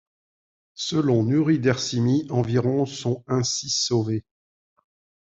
[0.73, 4.25] Selon Nuri Dersimi, environ sont ainsi sauvés.